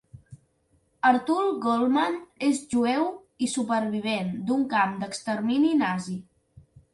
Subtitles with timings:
[1.09, 2.17] Arthur Goldman
[2.47, 3.05] és jueu
[3.45, 6.19] i supervivent d'un camp d'extermini nazi.